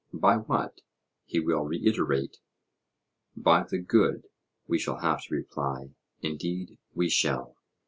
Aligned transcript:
'By 0.11 0.37
what?' 0.37 0.81
he 1.25 1.39
will 1.39 1.63
reiterate. 1.65 2.37
By 3.37 3.65
the 3.69 3.77
good, 3.77 4.25
we 4.65 4.79
shall 4.79 4.97
have 5.01 5.21
to 5.25 5.35
reply; 5.35 5.93
indeed 6.23 6.79
we 6.95 7.07
shall. 7.07 7.55